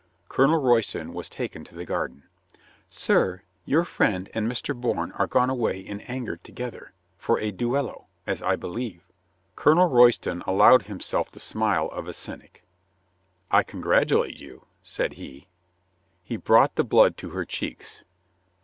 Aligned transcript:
Colonel 0.29 0.59
Royston 0.59 1.13
was 1.13 1.29
taken 1.29 1.63
to 1.63 1.75
the 1.75 1.85
garden. 1.85 2.23
"Sir, 2.89 3.43
your 3.65 3.83
friend 3.83 4.31
and 4.33 4.47
Mr. 4.51 4.75
Bourne 4.75 5.11
are 5.11 5.27
gone 5.27 5.51
away 5.51 5.79
in 5.79 6.01
anger 6.07 6.37
together, 6.37 6.91
for 7.19 7.39
a 7.39 7.51
duello, 7.51 8.07
as 8.25 8.41
I 8.41 8.55
believe." 8.55 9.03
Colonel 9.55 9.85
Royston 9.85 10.41
allowed 10.47 10.87
himself 10.87 11.29
the 11.29 11.39
smile 11.39 11.85
of 11.89 12.07
a 12.07 12.13
cynic. 12.13 12.63
"I 13.51 13.61
congratulate 13.61 14.37
you," 14.37 14.65
said 14.81 15.13
he. 15.21 15.45
He 16.23 16.35
brought 16.35 16.77
the 16.77 16.83
blood 16.83 17.15
to 17.17 17.29
her 17.29 17.45
cheeks. 17.45 18.01